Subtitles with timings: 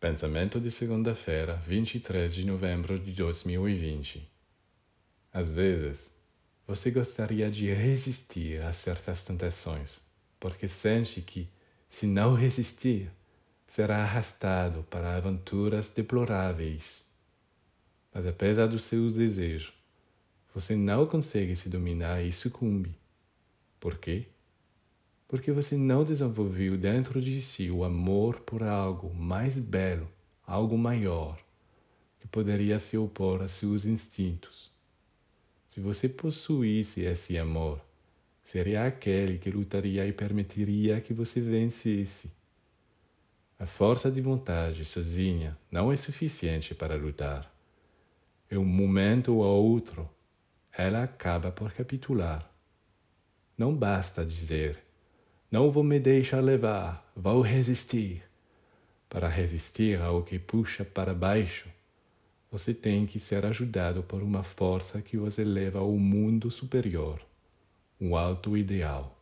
[0.00, 4.30] Pensamento de segunda-feira, 23 de novembro de 2020.
[5.32, 6.12] Às vezes,
[6.64, 10.00] você gostaria de resistir a certas tentações,
[10.38, 11.48] porque sente que,
[11.90, 13.10] se não resistir,
[13.66, 17.04] será arrastado para aventuras deploráveis.
[18.14, 19.72] Mas apesar dos seus desejos,
[20.54, 22.96] você não consegue se dominar e sucumbe.
[23.80, 24.28] Por quê?
[25.28, 30.10] Porque você não desenvolveu dentro de si o amor por algo mais belo,
[30.46, 31.38] algo maior,
[32.18, 34.72] que poderia se opor a seus instintos.
[35.68, 37.78] Se você possuísse esse amor,
[38.42, 42.30] seria aquele que lutaria e permitiria que você vencesse.
[43.58, 47.52] A força de vontade sozinha não é suficiente para lutar.
[48.50, 50.08] Em um momento ou outro,
[50.72, 52.50] ela acaba por capitular.
[53.58, 54.87] Não basta dizer
[55.50, 58.22] não vou me deixar levar, vou resistir.
[59.08, 61.68] Para resistir ao que puxa para baixo,
[62.50, 67.20] você tem que ser ajudado por uma força que você leva ao mundo superior,
[68.00, 69.17] um alto ideal.